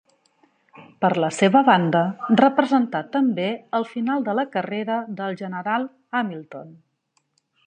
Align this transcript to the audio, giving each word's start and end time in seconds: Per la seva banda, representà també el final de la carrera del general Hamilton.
Per 1.03 1.11
la 1.23 1.29
seva 1.39 1.61
banda, 1.67 2.01
representà 2.41 3.03
també 3.17 3.47
el 3.81 3.87
final 3.93 4.27
de 4.31 4.37
la 4.41 4.49
carrera 4.57 5.01
del 5.21 5.41
general 5.45 5.91
Hamilton. 6.23 6.79